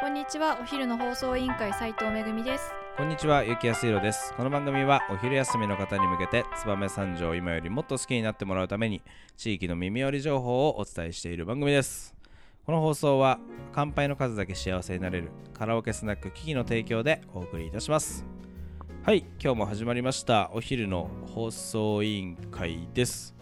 [0.00, 4.32] こんにちはお昼の放送委員会斉藤めぐみですこんにちは、ゆきやすいろです。
[4.36, 9.02] この番組はお昼休みの方に向けて、燕三条を今よりもっと好きになってもらうために、
[9.36, 12.14] 地域の耳寄り情報をお伝えしている番組です。
[12.64, 13.40] この放送は、
[13.72, 18.24] 乾杯の数だけ幸せになれるカラオケスナックキキの提供でお送りいたします。
[19.02, 23.34] はい、今日も始まりました、お昼の放送委員会です。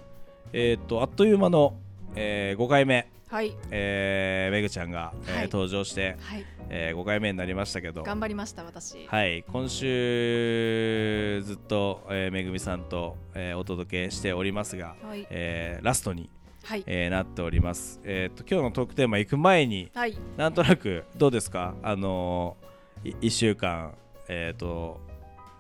[0.55, 1.77] えっ、と、あっという間の、
[2.15, 3.57] え5回目、はい。
[3.71, 5.43] えー、めぐちゃんが、えーはい。
[5.45, 6.45] 登場して、はい。
[6.69, 9.07] え5回目になりましたけど、頑張りました私。
[9.07, 15.27] はい、今週ずっと、えーめぐみさんと、えーお届けしておりますが、はい。
[15.31, 16.31] えーラストに、
[16.65, 16.85] はい。
[16.87, 18.01] えーなっております。
[18.05, 20.17] えー、と今日のトークテーマ行く前にはい。
[20.37, 21.75] なんとなくどうですか？
[21.83, 23.95] あのー、1週間、
[24.29, 25.01] えー、と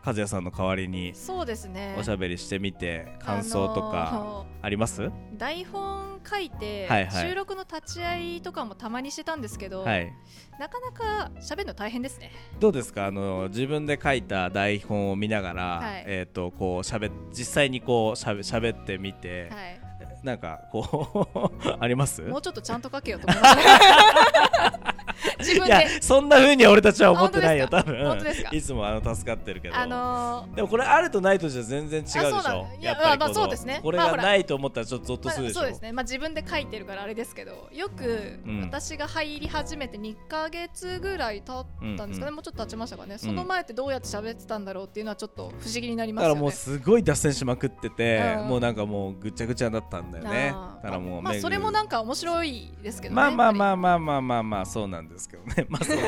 [0.04, 1.96] 和也さんの代わりにそうですね。
[1.98, 7.28] おしゃべりしてみて感想とかあります、ー台本書いて、はいはい。
[7.28, 10.12] 収録の立ち会いとかもたまにしてたんですけど、はい、
[10.58, 12.32] なかなか喋るの大変ですね。
[12.58, 13.06] どうですか？
[13.06, 16.04] あの自分で書いた台本を見ながら、はい。
[16.06, 19.80] えー、とこうしゃべ実際にこうしゃべ喋ってみて、はい
[20.22, 22.22] なんかこう あります？
[22.22, 24.96] もうちょっとちゃんと書けよと思いました
[25.38, 28.04] 自分いやでそんな風には俺たちは思ってないよ多分。
[28.04, 28.50] 本当ですか？
[28.52, 33.80] いつもあの助かってるけど、あのでもこれあるとないとじゃ全然違うでしあそうなょんいややっぱりこのまあそうですね。
[33.82, 34.22] これまあほら。
[34.22, 38.60] がないと思ったらちょっとゾッとますあるでしょ、そうですね、まあ、自分で書いてるからあれですけどよくうん。
[38.62, 46.34] 私が入り始めて2ヶ月ぐらい経ったんですかね、うんもうちょっと経ちましたかね、その前ってどうやって喋ってたんだろうっていうのはちょっと不思議になりますよね。
[46.34, 48.48] だからもうすごい脱線しまくってて、うん。
[48.48, 50.54] もうなんかもうぐちゃぐちゃだったんだよね。
[50.82, 53.16] だからもうまあそれもなんか面白いですけどね。
[53.16, 56.02] まあまあまああまあまあまあまあそうなんですけどねまあそうだ、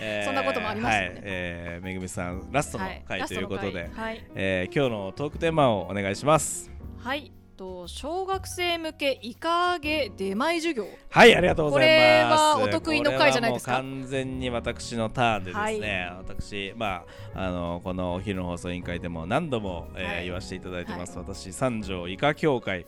[0.00, 10.86] えそんなこともありますよねはいえーめぐみさんラストの回ということで、はい、えー今日のトークテーマをお願いしますはい、と小学生向けイカ揚げ出前授業。
[11.08, 12.54] はい、ありがとうございます。
[12.54, 13.72] これはお得意の回じゃないですか？
[13.72, 17.04] 完全に私のターンでですね、私、ま
[17.34, 20.24] あ、あの、このお昼の放送委員会でも何度も、えーはい。
[20.26, 21.16] 言わせていただいてます。
[21.18, 22.86] 私、三条イカ協会、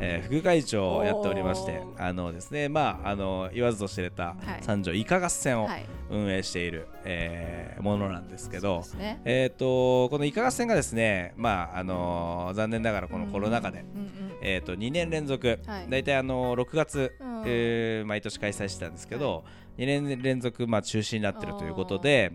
[0.00, 4.62] えー副会長をやっておりましてあのですね、まあ、あの、言わずと知れたはい。
[4.62, 5.84] 三条イカ合戦をはい。
[6.08, 9.20] 運営している、えーものなんですけど、ね。
[9.24, 14.05] えっ、と、このイカ合戦がですね、まあ、あの残念ながらこのコロナ禍で、うんうん
[14.42, 15.86] えー、と2年連続、はい。
[15.88, 17.42] 大体あの6月、うん。
[17.46, 19.44] えー毎年開催してたんですけど、
[19.78, 22.32] 2年連続、まあ、中止になってるということで、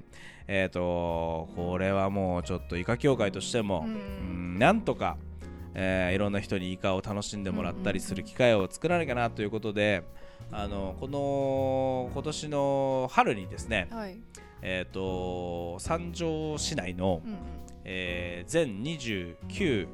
[0.47, 3.97] えー、とこれはもうちょっとイカ協会としても、うんう
[4.55, 4.59] ん。
[4.59, 5.17] なんとか、
[5.73, 10.03] えーいろんな人にイカを楽しんでもらったりする機会を作らなきゃなということで、
[10.51, 14.19] あのこの今年の春にですね、はい。
[14.61, 17.21] えー、と三条市内の、
[17.83, 19.87] えー全29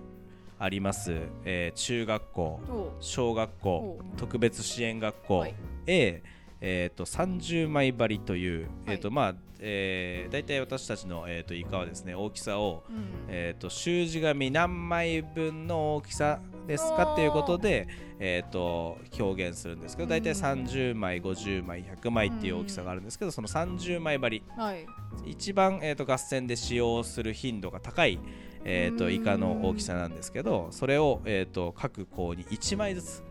[0.59, 2.95] あります、えー中学校お。
[3.00, 4.00] 小学校お。
[4.18, 5.56] 特別支援学校はい。
[5.85, 6.23] へ、
[6.62, 8.69] えー、と30枚張りという、はい。
[8.88, 13.06] えーとまあえー、大体私たちの、えー、とイカはですね大きさを、うん。
[13.28, 17.88] えー、と習字紙何枚分の大きさですかっていうことで、
[18.19, 20.38] えー、と表現するんですけど大体うん。
[20.38, 24.44] 30枚50枚100枚っていう大きさがあるんですけどその30枚張り。
[24.56, 24.85] はい。
[25.25, 28.19] 一番、えー、と合戦で使用する頻度が高い、
[28.69, 33.23] えー、とうんイカの大きさなんですけどそれを、えー、と各校に1枚ずつ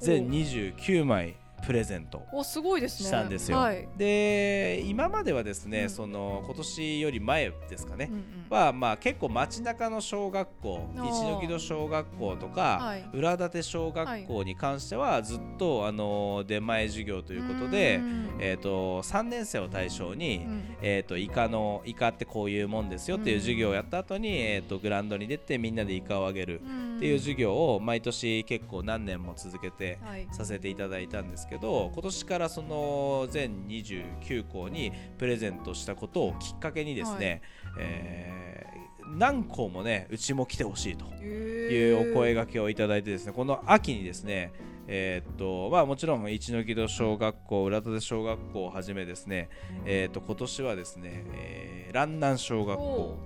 [0.00, 3.08] 全29枚プレゼントおすごいですね。
[3.08, 3.58] したんですよ。
[3.58, 3.88] はい。
[3.96, 5.90] で今まではですね、うん。
[5.90, 8.24] その今年より前ですかね、うんうん。
[8.50, 13.08] はまあ結構街中の小学校一ノ木戸小学校とか、はい。
[13.12, 18.30] 浦館小学校に関してはずっと、あの出前授業ということで、うん。
[18.40, 20.62] えー、と3年生を対象に、うん。
[20.82, 26.60] えー、とイカのイカってこういうもんですよっていう授業をやった後に、えー、とグラウンドに出てみんなでイカをあげる
[26.96, 30.26] っていう授業を毎年結構何年も続けてはい。
[30.32, 37.42] させていただいたんですけど今年からその全29校にプレゼントしたことをきっかけにですね、
[37.78, 38.82] えー
[39.14, 44.52] 何校もねうちも来てほしいというお声ががけをいただいてですねこの秋にですね
[44.86, 49.48] えーっとまあ、もちろん一ノ木戸小学校浦立小学校をはじめですね、
[49.84, 53.18] えー、と今年はですね、えー、蘭南小学お校、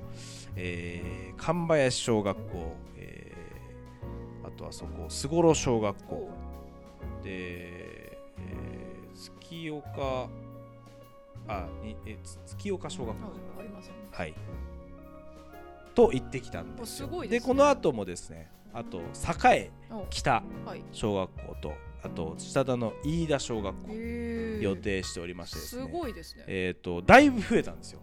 [0.57, 3.17] えー、神林小学校、えー
[4.47, 6.31] あとはそこ菅五郎小学校。
[7.23, 7.86] で、えー、
[9.17, 10.29] 月岡
[11.49, 13.27] あにえつ月岡小学校。
[13.59, 13.95] ありますね。
[14.11, 14.35] はい。
[15.95, 17.41] と行ってきたんですですね。
[17.41, 19.01] この後もですねあと
[19.45, 20.85] 栄お北はい。
[20.93, 21.73] 小学校と
[22.03, 26.45] あと下田の飯田小学校予定しておりましてですすねごいですね。
[26.47, 28.01] えっ、とだいぶ増えたんですよ、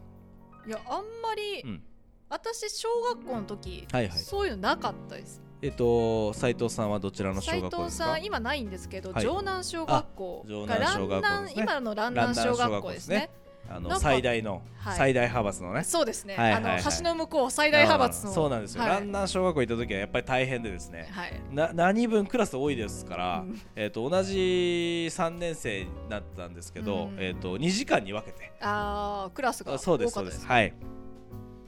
[0.68, 1.84] いやあんまりうん、
[2.30, 4.18] 私小学校の時はいはい。
[4.18, 8.04] そういうのなかったですえっと斉藤さんはどちらの小斉学校ですか？
[8.04, 9.22] 藤さん今ないんですけど、はい。
[9.22, 13.30] 城南小学校が南小学校今の蘭南小学校ですね。
[13.70, 14.98] あの最大の、はい。
[14.98, 15.86] 最大派閥のね。
[15.86, 16.74] そうですね、はいはいはい。
[16.82, 18.34] あの橋の向こう最大派閥の。
[18.34, 18.92] そうなんですよ、はい。
[18.92, 21.42] 蘭南小学校行った時はやっぱり大変でですね、はい。
[21.50, 23.62] な何分クラス多いですから、うん。
[23.78, 27.16] えっと同じ3年生になったんですけど、うん。
[27.20, 28.52] えっと2時間に分けて。
[28.60, 30.40] あークラスが多かあそうでったです。
[30.40, 30.74] すそうですはい。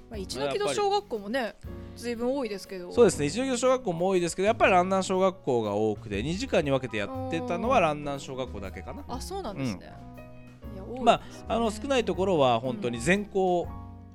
[0.10, 1.56] まあ、一ノ木戸小学校もね
[1.96, 2.92] ずいぶん多いですけど。
[2.92, 3.26] そうですね。
[3.26, 7.82] 一ノ木戸小学校も多いですけどやっぱり蘭南小学校が多くて2時間に分けてやってたのはおー。
[7.82, 9.04] 蘭南小学校だけかな。
[9.08, 9.94] あそうなんですね、
[10.74, 11.04] いや多いですね。
[11.04, 13.68] まあの少ないところは本当に全校、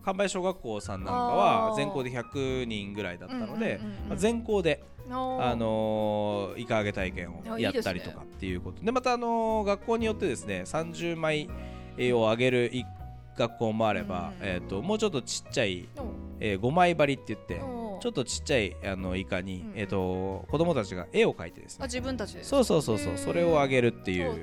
[0.05, 1.77] 神林小学校さんなんかはあー。
[1.77, 3.81] 全校で100人ぐらいだったので、
[4.17, 5.51] 全校で、あー。
[5.53, 8.85] あのーイカ揚げ体験をやったりとかっていうこと。
[8.85, 11.49] でまた、あのー学校によってですね30枚
[12.13, 12.85] を揚げるい
[13.37, 15.89] 学校もあれば、うんえー、ともうちょっとちっちゃい、
[16.41, 22.43] おえ5枚張りって言っておちょっとちっちゃいあのイカに、うんえー、と子供たちが絵を描いてですあね自分たちで。
[22.43, 24.41] そうそうそうそうそれをあげるっていそうね。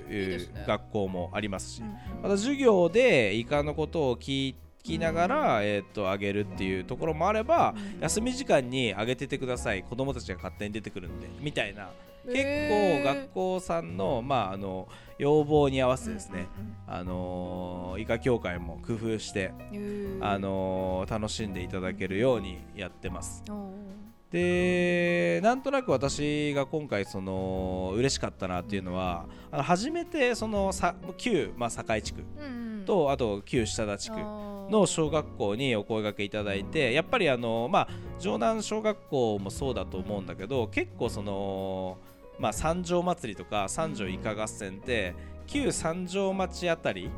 [0.63, 8.01] う学校もありますし、うんまた授業でイカのことを聞きながら、えー、とあげるっていうところもあれば、うん。
[8.01, 9.83] 休み時間にあげててください。
[9.83, 11.89] 子供たちが勝手に出てくるんでみたいな
[12.33, 14.87] 結構学校さんの,、まあ、あの
[15.17, 16.47] 要望に合わせてですね、
[16.87, 19.51] うんあのーイカ協会も工夫して、
[20.21, 23.43] あのー楽しんでいただけるようにやってます。
[23.49, 23.71] お
[24.31, 32.23] でなんとなく私が今回その嬉しかったなっていうのは、あの初めてそのさ旧、まあ、堺地区
[32.85, 37.87] とあと旧下田地区の小学校にお声掛けいただいてやっぱりあのまあ
[38.19, 41.97] 城南小学校もそうだと思うんだけど結構その
[42.39, 45.15] まあ三条祭りとか三条イカ合戦って
[45.47, 47.09] 旧三条町あたり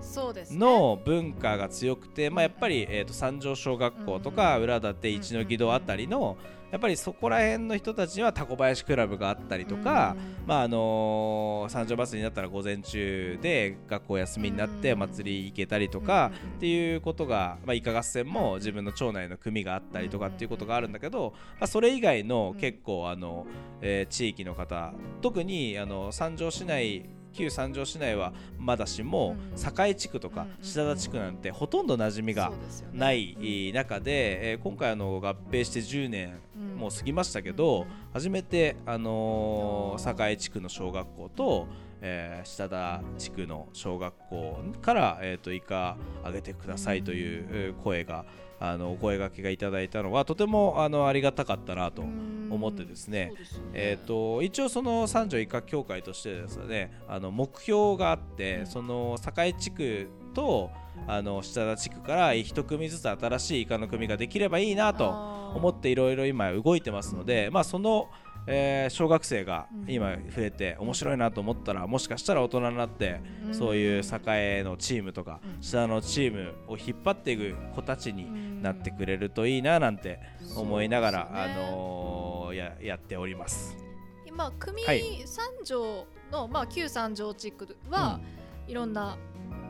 [0.52, 6.38] の文化が強くて、まあ、やっぱり、えー、と三条小学校とかうん浦立一ノ木戸あたりの
[6.72, 23.48] やっぱりそこら辺の人たちにはタコ林クラブがあったりとか、うんまああのー三条祭りになったら午前中で学校休みになってうん祭り行けたりとか、うんっていうことが、まあ、イカ合戦も自分の町内の組があったりとかっていうことがあるんだけど、まあ、それ以外の結構あの、
[23.82, 32.52] えー地域の方特にあの三条市内旧三条市内はまだしもうん堺地区とかうん下田地区なんてほとんど馴染みが
[32.94, 36.80] ない中で、えー今回あの合併して10年うん。
[36.80, 41.68] もう過ぎましたけど、うん初めて、あのーあー堺地区の小学校と、
[42.02, 48.26] えー下田地区の小学校から、えー、とイカあげてくださいというえー声が
[48.60, 52.04] あのお声掛けがいただいたのはとてもあのありがたかったなと
[52.50, 53.34] 思ってですね
[53.74, 58.68] えー、と一応その三条イカ協会としてですねあの目標があって、うん。
[58.68, 60.72] その堺地区と
[61.08, 65.10] あの下田地区から一組ずつ新しいイカの組ができればいいなと
[65.56, 68.10] 思っていろいろ今動いてますので、まあ、その、
[68.48, 69.92] えー小学生がうん。
[69.92, 73.22] 今増えて面白いなと思ったらもしかしたら大人になって
[73.52, 75.62] そういう栄のチームとかうん。
[75.62, 80.20] 下のチームを引っ張っていく子たちになってくれるといいななんて
[80.56, 83.78] 思いながら、ねあのーややっております。
[84.26, 85.22] 今組はい。
[85.26, 88.20] 三条の、まあ、旧三条地区は、
[88.68, 89.16] いろんな、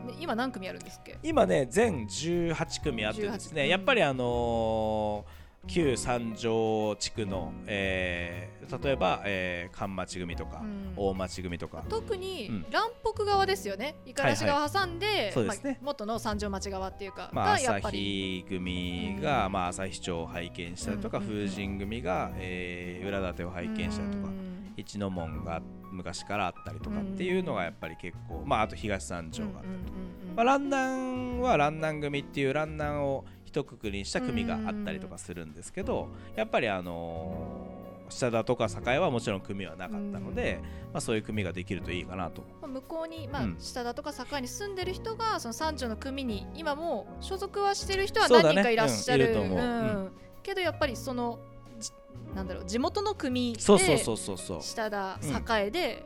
[0.06, 1.18] ね、今何組あるんですっけ？
[1.22, 8.50] 今ね全18組あってですね18やっぱりあのー旧三条地区の、えー
[8.84, 10.92] 例えば、えー、関町組とか、うん。
[10.96, 11.84] 大町組とか。
[11.88, 12.66] 特にうん。
[12.70, 13.96] 蘭北側ですよね。
[14.06, 15.72] 五十嵐側挟んで,、そうですね。
[15.72, 19.52] まあ、元の三条町側っていうか、まあ、朝日組が、うん。
[19.52, 24.72] まあ、朝日町を拝見したりとか、うん風神組が、えー裏立を拝見したりとか、うん。
[24.76, 29.98] 一の門が昔からあったりとかっていうのがやっぱり結構、まあ、あと東三条があったりとか、
[30.36, 37.80] まあ、蘭南は蘭南組っていう蘭南を一括りにした組があったりとかするんですけどやっぱりあのー
[38.10, 40.60] 下田とか栄はもちろん組はなかったので、
[40.92, 42.42] まあ、そういう組ができるといいかなと。
[42.60, 43.56] まあ向こうに、まあうん。
[43.58, 49.32] 下田とか境に住んでる人がその三条の組に今も所属はしてる人は何人かいらっしゃる。
[49.32, 50.10] う
[50.42, 51.38] けどやっぱりその
[51.78, 51.92] じ
[52.34, 54.62] なんだろう地元の組でそうそうそうそうそう。
[54.62, 56.04] 下田うん栄で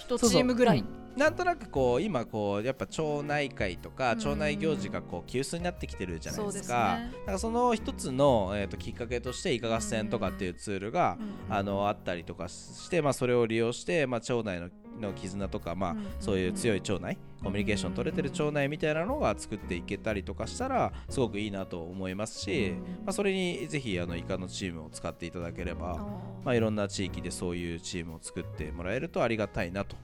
[0.00, 4.18] 一そうそうチームぐらい、うんなんとなくこう今こうやっぱ町内会とかうん。
[4.18, 6.98] 町内行事がこう急須になってきてるじゃないですか。
[6.98, 7.20] そうですね。
[7.20, 11.16] だからその一つの、えー、ときっかけとしてイカ合戦とかっていうツールが、
[11.48, 11.54] うん。
[11.54, 14.70] あのあったりとかして、まあ、それを利用して、まあ、町内の
[15.00, 16.12] の絆とか、まあうんうんうん。
[16.20, 22.72] そういう強い腸内コミュニケーション取れてる腸内みたいなのが作っていけたりとかしたらすごくいいなと思いますし、
[23.04, 26.06] まあ、それにぜひあのイカのチームを使っていただければ、
[26.42, 29.96] まあ、いろんな地域でそういうチームを作ってもらえるとありがたいなと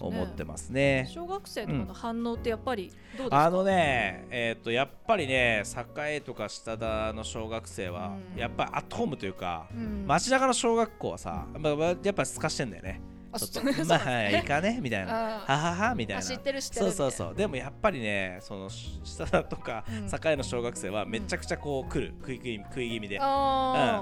[0.00, 1.06] 思ってますね。
[1.12, 5.62] 小学生とかの反応ってやっぱりどうですか、あのね、えー、とやっぱりね
[5.98, 8.40] 栄とか下田の小学生は、うん。
[8.40, 10.04] やっぱりアットホームというか、うん。
[10.06, 13.00] 街中の小学校はさ、まあまあ、やっぱすかしてんだよね。
[13.32, 14.78] あちょっとまあいいかね？
[14.82, 15.42] みたいな。
[15.46, 15.94] あははは？
[15.94, 16.20] みたいな。
[16.20, 17.34] あ知ってる知ってるそうそうそう。
[17.34, 20.30] でもやっぱりねその下田とかうん。
[20.30, 22.14] 栄の小学生はめちゃくちゃこう来る。
[22.20, 23.22] 食い食い食い気味で、うん、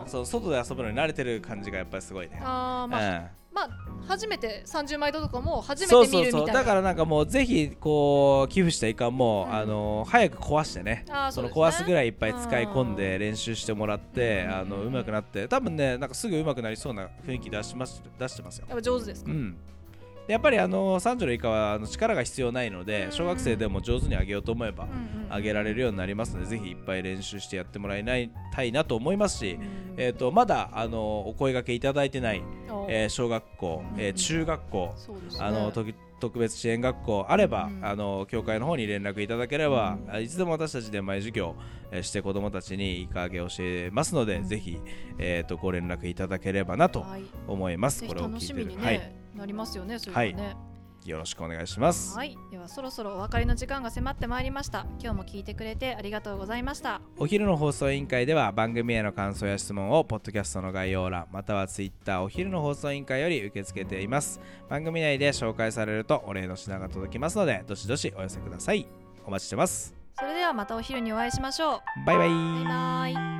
[0.06, 2.40] そう外で遊ぶのに慣れてる感じがやっぱりすごいね。
[2.42, 3.39] あまあ
[4.07, 6.38] 初めて30枚度とかも初めそうて見るみたいな。
[6.38, 9.54] そうそうだからなんかもうぜひこう寄付したいかんも、うん。
[9.54, 11.04] あの早く壊してね。
[11.30, 15.49] その壊すぐらいいっぱい使い込んで練習してもらってうんあの上手くなって。
[15.49, 18.66] 多分ねなんかすぐ上手くなりそうな雰囲気出します出してますよ。
[18.69, 19.52] やっぱ上手ですか、うん。
[19.52, 19.59] で
[20.29, 22.87] やっぱりあの三女のイカはあの力が必要ないのうん。
[22.87, 24.89] で小学生でも上手に上げようと思えば
[25.35, 29.95] 上げられるようになりますのでぜひいっぱい練習してやってもらいないたいなと思いますし、うん。
[29.97, 34.95] えー、とまだあのお声掛けいただいてない、おえー小学校、え中学校
[35.39, 41.57] あの特特別支援学校あれば、うんあの教会の方に連絡いただければ、いつでも私たちで前授業、
[41.91, 44.79] えーして子どもたちにイカ揚げを教えますので、うんぜひ、
[45.19, 47.23] えー、とご連絡いただければなとはい。
[47.49, 48.05] 思います。
[48.07, 50.56] これを聞い楽してみにね、るはい、なりますよねそういうのね。
[51.04, 52.14] よろしくお願いします。
[52.16, 54.87] はい、ではそろそろお別れの時間が迫ってまいりました。
[55.00, 57.00] 今日も聞いてくれてありがとうございました。
[57.16, 64.40] お昼の放送委員会では番組への感想や質問をポッドキャストの概要欄またはツイッターお昼の放送委員会より受け付けています。
[64.68, 68.87] 番組内で紹介されるとお礼の品が届きますのでどしどしお寄せください。
[69.25, 69.94] お待ちしてます。
[70.18, 71.80] それではまたお昼にお会いしましょう。
[72.04, 72.28] バイバイ。
[72.28, 72.34] バ
[73.08, 73.39] イバイ